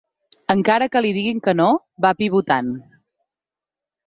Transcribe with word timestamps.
Encara 0.53 0.87
que 0.95 1.03
li 1.05 1.11
diguin 1.17 1.43
que 1.49 1.55
no, 1.59 1.67
va 2.07 2.13
pivotant. 2.23 2.73